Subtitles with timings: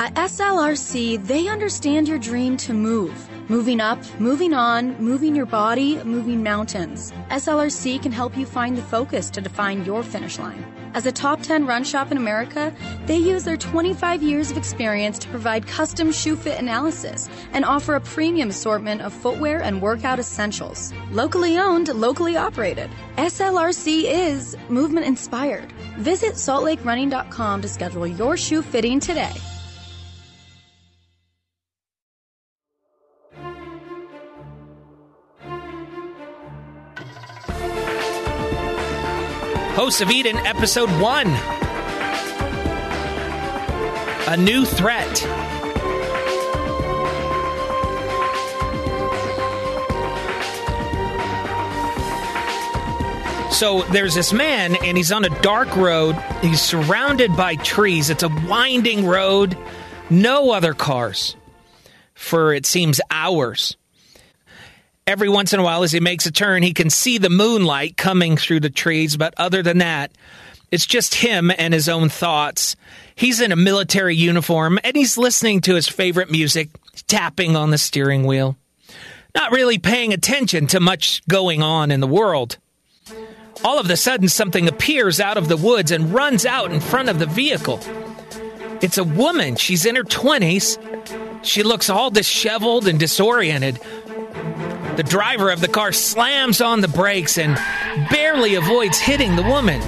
[0.00, 3.28] At SLRC, they understand your dream to move.
[3.50, 7.12] Moving up, moving on, moving your body, moving mountains.
[7.30, 10.64] SLRC can help you find the focus to define your finish line.
[10.94, 12.72] As a top 10 run shop in America,
[13.06, 17.96] they use their 25 years of experience to provide custom shoe fit analysis and offer
[17.96, 20.92] a premium assortment of footwear and workout essentials.
[21.10, 22.88] Locally owned, locally operated.
[23.16, 25.72] SLRC is movement inspired.
[25.98, 29.34] Visit saltlakerunning.com to schedule your shoe fitting today.
[39.78, 41.26] Hosts of Eden, Episode 1
[44.26, 45.16] A New Threat.
[53.52, 56.16] So there's this man, and he's on a dark road.
[56.42, 58.10] He's surrounded by trees.
[58.10, 59.56] It's a winding road,
[60.10, 61.36] no other cars
[62.14, 63.76] for it seems hours.
[65.08, 67.96] Every once in a while, as he makes a turn, he can see the moonlight
[67.96, 70.12] coming through the trees, but other than that,
[70.70, 72.76] it's just him and his own thoughts.
[73.14, 76.68] He's in a military uniform and he's listening to his favorite music,
[77.06, 78.58] tapping on the steering wheel,
[79.34, 82.58] not really paying attention to much going on in the world.
[83.64, 87.08] All of a sudden, something appears out of the woods and runs out in front
[87.08, 87.80] of the vehicle.
[88.82, 89.56] It's a woman.
[89.56, 90.76] She's in her 20s.
[91.42, 93.80] She looks all disheveled and disoriented.
[94.98, 97.54] The driver of the car slams on the brakes and
[98.10, 99.80] barely avoids hitting the woman.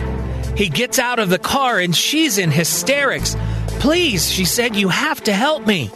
[0.56, 3.34] He gets out of the car and she's in hysterics.
[3.80, 5.90] Please, she said, you have to help me.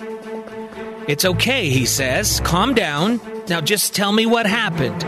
[1.06, 2.40] It's okay, he says.
[2.40, 3.20] Calm down.
[3.48, 5.02] Now just tell me what happened.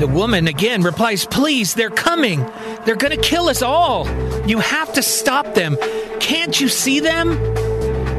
[0.00, 2.44] The woman again replies, Please, they're coming.
[2.84, 4.08] They're going to kill us all.
[4.44, 5.76] You have to stop them.
[6.18, 7.38] Can't you see them?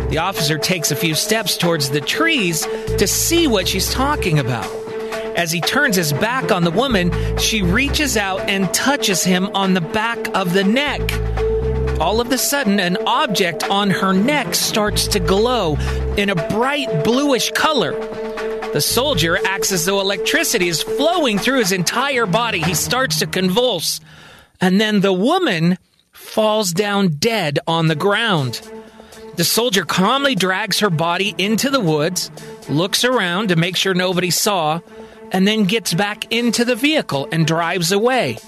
[0.09, 2.61] The officer takes a few steps towards the trees
[2.97, 4.65] to see what she's talking about.
[5.35, 9.73] As he turns his back on the woman, she reaches out and touches him on
[9.73, 11.01] the back of the neck.
[12.01, 15.75] All of a sudden, an object on her neck starts to glow
[16.17, 17.91] in a bright bluish color.
[18.71, 22.61] The soldier acts as though electricity is flowing through his entire body.
[22.61, 23.99] He starts to convulse.
[24.59, 25.77] And then the woman
[26.11, 28.61] falls down dead on the ground.
[29.39, 32.29] The soldier calmly drags her body into the woods,
[32.67, 34.81] looks around to make sure nobody saw,
[35.31, 38.39] and then gets back into the vehicle and drives away.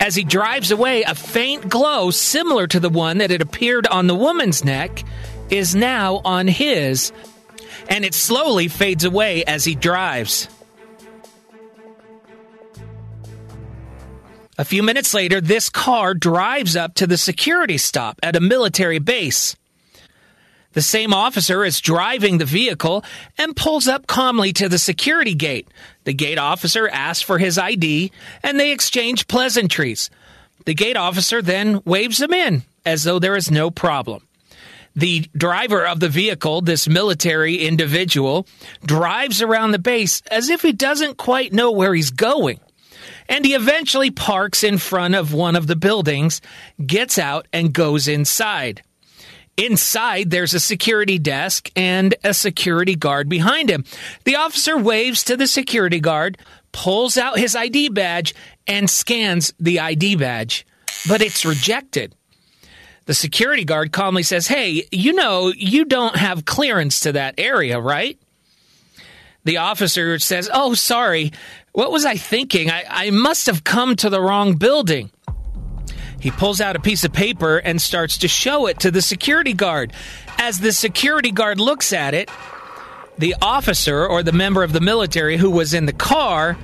[0.00, 4.08] As he drives away, a faint glow similar to the one that had appeared on
[4.08, 5.04] the woman's neck
[5.48, 7.12] is now on his,
[7.88, 10.48] and it slowly fades away as he drives.
[14.58, 18.98] A few minutes later, this car drives up to the security stop at a military
[18.98, 19.54] base.
[20.76, 23.02] The same officer is driving the vehicle
[23.38, 25.66] and pulls up calmly to the security gate.
[26.04, 30.10] The gate officer asks for his ID and they exchange pleasantries.
[30.66, 34.28] The gate officer then waves them in as though there is no problem.
[34.94, 38.46] The driver of the vehicle, this military individual,
[38.84, 42.60] drives around the base as if he doesn't quite know where he's going.
[43.30, 46.42] And he eventually parks in front of one of the buildings,
[46.84, 48.82] gets out, and goes inside.
[49.56, 53.84] Inside, there's a security desk and a security guard behind him.
[54.24, 56.36] The officer waves to the security guard,
[56.72, 58.34] pulls out his ID badge,
[58.66, 60.66] and scans the ID badge,
[61.08, 62.14] but it's rejected.
[63.06, 67.80] The security guard calmly says, Hey, you know, you don't have clearance to that area,
[67.80, 68.18] right?
[69.44, 71.32] The officer says, Oh, sorry.
[71.72, 72.70] What was I thinking?
[72.70, 75.10] I, I must have come to the wrong building.
[76.26, 79.52] He pulls out a piece of paper and starts to show it to the security
[79.52, 79.92] guard.
[80.38, 82.28] As the security guard looks at it,
[83.16, 86.58] the officer or the member of the military who was in the car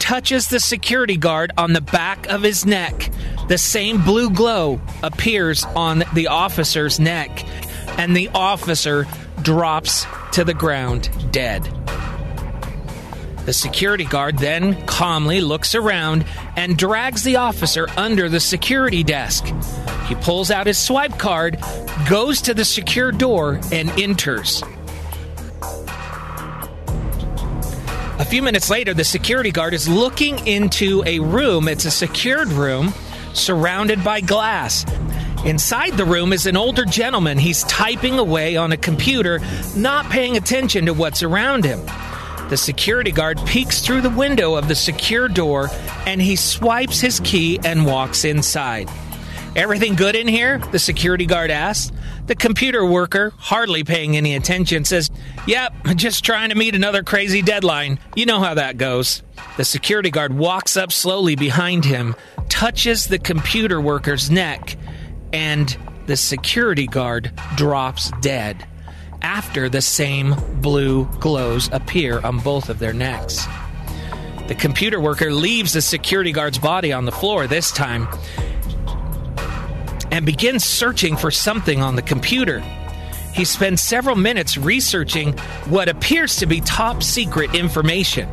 [0.00, 3.08] touches the security guard on the back of his neck.
[3.46, 7.46] The same blue glow appears on the officer's neck,
[7.98, 9.06] and the officer
[9.42, 11.62] drops to the ground dead.
[13.46, 16.24] The security guard then calmly looks around
[16.56, 19.46] and drags the officer under the security desk.
[20.08, 21.56] He pulls out his swipe card,
[22.08, 24.64] goes to the secure door, and enters.
[28.18, 31.68] A few minutes later, the security guard is looking into a room.
[31.68, 32.92] It's a secured room
[33.32, 34.84] surrounded by glass.
[35.44, 37.38] Inside the room is an older gentleman.
[37.38, 39.40] He's typing away on a computer,
[39.76, 41.86] not paying attention to what's around him.
[42.48, 45.68] The security guard peeks through the window of the secure door
[46.06, 48.88] and he swipes his key and walks inside.
[49.56, 50.58] Everything good in here?
[50.58, 51.90] The security guard asks.
[52.26, 55.10] The computer worker, hardly paying any attention, says,
[55.46, 57.98] Yep, just trying to meet another crazy deadline.
[58.14, 59.22] You know how that goes.
[59.56, 62.14] The security guard walks up slowly behind him,
[62.48, 64.76] touches the computer worker's neck,
[65.32, 65.76] and
[66.06, 68.66] the security guard drops dead
[69.22, 73.46] after the same blue glows appear on both of their necks.
[74.48, 78.08] The computer worker leaves the security guard's body on the floor this time
[80.12, 82.60] and begins searching for something on the computer.
[83.32, 85.32] He spends several minutes researching
[85.66, 88.28] what appears to be top secret information.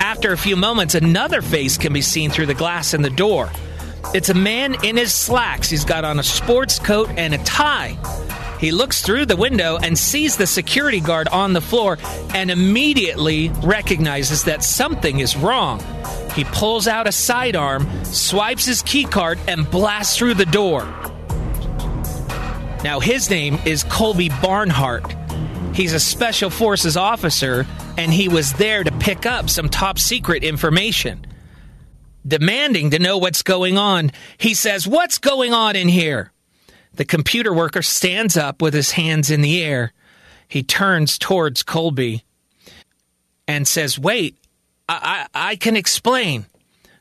[0.00, 3.50] After a few moments, another face can be seen through the glass in the door.
[4.14, 5.70] It's a man in his slacks.
[5.70, 7.96] He's got on a sports coat and a tie.
[8.58, 11.98] He looks through the window and sees the security guard on the floor
[12.34, 15.80] and immediately recognizes that something is wrong.
[16.34, 20.82] He pulls out a sidearm, swipes his keycard, and blasts through the door.
[22.84, 25.14] Now, his name is Colby Barnhart.
[25.74, 27.66] He's a special forces officer,
[27.96, 31.24] and he was there to pick up some top secret information.
[32.26, 36.32] Demanding to know what's going on, he says, What's going on in here?
[36.98, 39.92] The computer worker stands up with his hands in the air.
[40.48, 42.24] He turns towards Colby
[43.46, 44.36] and says, Wait,
[44.88, 46.46] I, I, I can explain.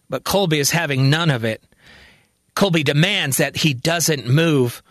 [0.08, 1.64] But Colby is having none of it.
[2.54, 4.84] Colby demands that he doesn't move.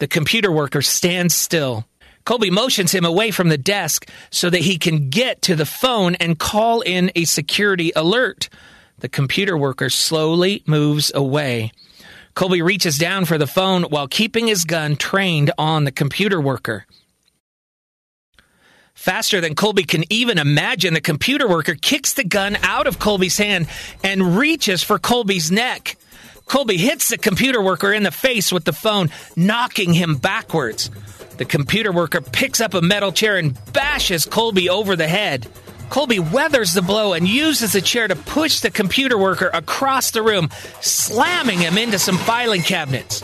[0.00, 1.86] The computer worker stands still.
[2.26, 6.14] Colby motions him away from the desk so that he can get to the phone
[6.16, 8.50] and call in a security alert.
[8.98, 11.72] The computer worker slowly moves away.
[12.34, 16.86] Colby reaches down for the phone while keeping his gun trained on the computer worker.
[18.94, 23.36] Faster than Colby can even imagine, the computer worker kicks the gun out of Colby's
[23.36, 23.66] hand
[24.04, 25.96] and reaches for Colby's neck.
[26.46, 30.90] Colby hits the computer worker in the face with the phone, knocking him backwards.
[31.38, 35.48] The computer worker picks up a metal chair and bashes Colby over the head.
[35.92, 40.22] Colby weathers the blow and uses the chair to push the computer worker across the
[40.22, 40.48] room,
[40.80, 43.22] slamming him into some filing cabinets.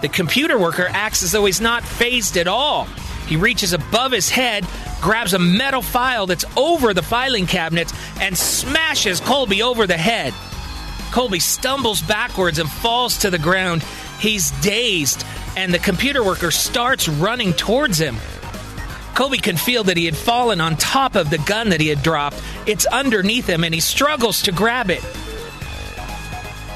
[0.00, 2.86] The computer worker acts as though he's not fazed at all.
[3.28, 4.66] He reaches above his head,
[5.00, 10.34] grabs a metal file that's over the filing cabinets, and smashes Colby over the head.
[11.12, 13.84] Colby stumbles backwards and falls to the ground.
[14.18, 15.24] He's dazed,
[15.56, 18.16] and the computer worker starts running towards him.
[19.14, 22.02] Colby can feel that he had fallen on top of the gun that he had
[22.02, 22.40] dropped.
[22.66, 25.02] It's underneath him, and he struggles to grab it.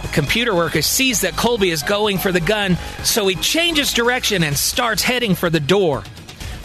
[0.03, 4.43] The computer worker sees that Colby is going for the gun, so he changes direction
[4.43, 6.05] and starts heading for the door.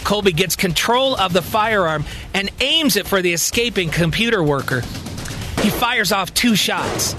[0.03, 4.81] Colby gets control of the firearm and aims it for the escaping computer worker.
[5.61, 7.13] He fires off two shots.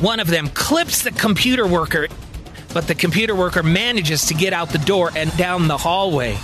[0.00, 2.08] One of them clips the computer worker,
[2.72, 6.38] but the computer worker manages to get out the door and down the hallway.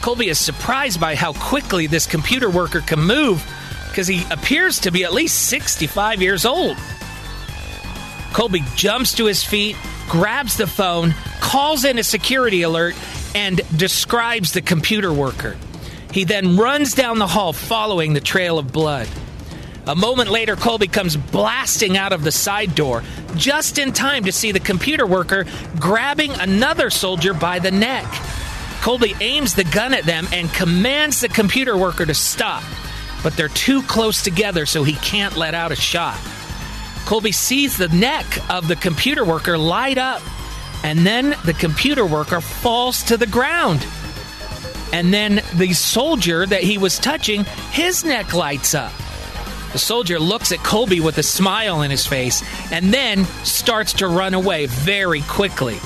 [0.00, 3.44] Colby is surprised by how quickly this computer worker can move
[3.88, 6.78] because he appears to be at least 65 years old.
[8.32, 9.76] Colby jumps to his feet,
[10.08, 12.94] grabs the phone, calls in a security alert,
[13.34, 15.56] and describes the computer worker.
[16.12, 19.08] He then runs down the hall following the trail of blood.
[19.86, 23.02] A moment later, Colby comes blasting out of the side door,
[23.36, 25.46] just in time to see the computer worker
[25.78, 28.06] grabbing another soldier by the neck.
[28.80, 32.62] Colby aims the gun at them and commands the computer worker to stop,
[33.22, 36.18] but they're too close together so he can't let out a shot.
[37.04, 40.22] Colby sees the neck of the computer worker light up,
[40.82, 43.86] and then the computer worker falls to the ground.
[44.92, 48.92] And then the soldier that he was touching, his neck lights up.
[49.72, 54.08] The soldier looks at Colby with a smile in his face and then starts to
[54.08, 55.78] run away very quickly.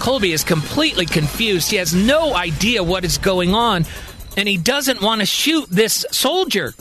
[0.00, 1.70] Colby is completely confused.
[1.70, 3.84] He has no idea what is going on,
[4.36, 6.74] and he doesn't want to shoot this soldier.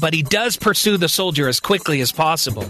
[0.00, 2.66] But he does pursue the soldier as quickly as possible.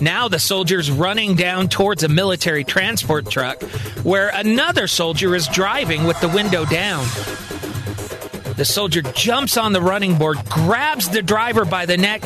[0.00, 3.62] Now the soldier's running down towards a military transport truck
[4.02, 7.04] where another soldier is driving with the window down.
[8.56, 12.22] The soldier jumps on the running board, grabs the driver by the neck,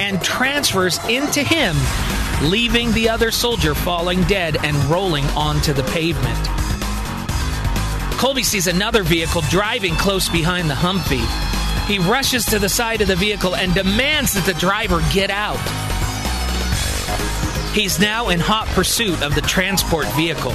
[0.00, 1.76] and transfers into him,
[2.42, 6.38] leaving the other soldier falling dead and rolling onto the pavement.
[8.18, 11.26] Colby sees another vehicle driving close behind the Humvee.
[11.86, 15.60] He rushes to the side of the vehicle and demands that the driver get out.
[17.74, 20.54] He's now in hot pursuit of the transport vehicle.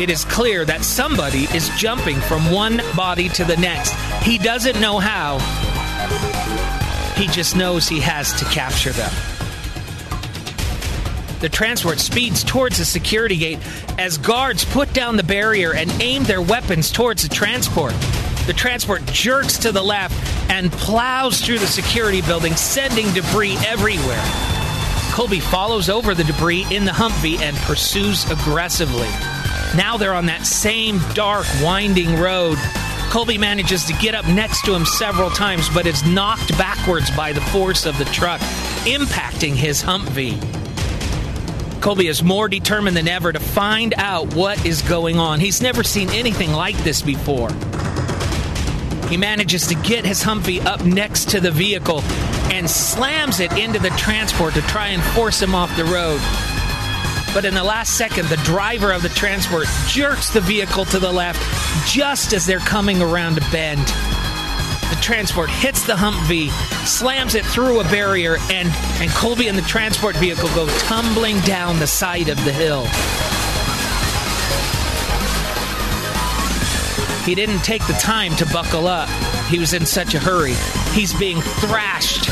[0.00, 3.92] It is clear that somebody is jumping from one body to the next.
[4.22, 5.38] He doesn't know how.
[7.14, 9.12] He just knows he has to capture them.
[11.40, 13.58] The transport speeds towards the security gate
[13.98, 17.92] as guards put down the barrier and aim their weapons towards the transport.
[18.46, 20.14] The transport jerks to the left
[20.50, 24.22] and plows through the security building, sending debris everywhere.
[25.12, 29.08] Colby follows over the debris in the Humvee and pursues aggressively.
[29.76, 32.58] Now they're on that same dark, winding road.
[33.14, 37.32] Colby manages to get up next to him several times, but is knocked backwards by
[37.32, 38.40] the force of the truck,
[38.86, 40.40] impacting his Humvee.
[41.80, 45.38] Colby is more determined than ever to find out what is going on.
[45.38, 47.52] He's never seen anything like this before.
[49.08, 52.00] He manages to get his Humvee up next to the vehicle
[52.50, 56.20] and slams it into the transport to try and force him off the road.
[57.34, 61.12] But in the last second, the driver of the transport jerks the vehicle to the
[61.12, 61.42] left
[61.88, 63.84] just as they're coming around a bend.
[64.88, 66.50] The transport hits the Humvee,
[66.86, 68.68] slams it through a barrier, and,
[69.00, 72.86] and Colby and the transport vehicle go tumbling down the side of the hill.
[77.24, 79.08] He didn't take the time to buckle up.
[79.48, 80.54] He was in such a hurry.
[80.92, 82.30] He's being thrashed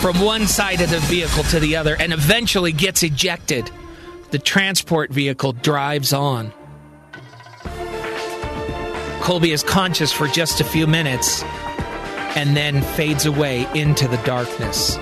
[0.00, 3.68] from one side of the vehicle to the other and eventually gets ejected.
[4.30, 6.52] The transport vehicle drives on.
[9.20, 11.42] Colby is conscious for just a few minutes
[12.36, 14.98] and then fades away into the darkness.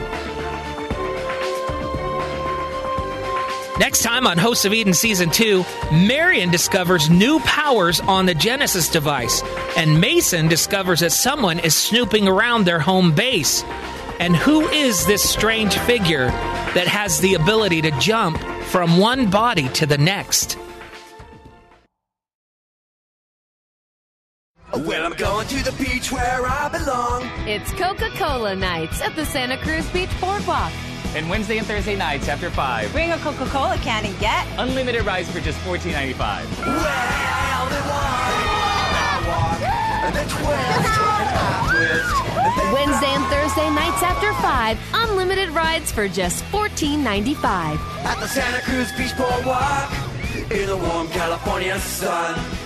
[3.79, 8.89] Next time on Hosts of Eden Season 2, Marion discovers new powers on the Genesis
[8.89, 9.43] device,
[9.77, 13.65] and Mason discovers that someone is snooping around their home base.
[14.19, 18.39] And who is this strange figure that has the ability to jump
[18.77, 20.59] from one body to the next?
[24.71, 27.23] Well, I'm going to the beach where I belong.
[27.49, 30.71] It's Coca Cola nights at the Santa Cruz Beach Boardwalk.
[31.15, 32.93] And Wednesday and Thursday nights after 5.
[32.93, 36.19] Bring a Coca Cola can and get unlimited rides for just $14.95.
[36.67, 37.97] Well, then I
[39.27, 39.63] walk,
[40.05, 41.06] and then twist, and I twist.
[42.73, 44.79] Wednesday and Thursday nights after 5.
[44.95, 47.79] Unlimited rides for just $14.95.
[48.05, 49.93] At the Santa Cruz Beach Boardwalk,
[50.51, 52.66] in the warm California sun.